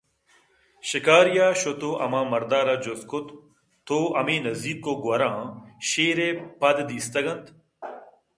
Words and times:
شِکاری 0.89 1.33
ءَ 1.45 1.57
شُت 1.59 1.81
ءُ 1.89 1.91
ہما 2.01 2.21
مرد 2.31 2.51
ءَ 2.57 2.65
را 2.67 2.75
جُست 2.83 3.05
کُت 3.09 3.27
تو 3.85 3.97
ہمے 4.17 4.35
نِزّیک 4.45 4.85
ءُ 4.91 5.01
گوٛراں 5.03 5.39
شیر 5.87 6.17
ءِ 6.27 6.29
پد 6.59 6.77
دِیستگ 6.89 7.25
اَنت 7.31 7.45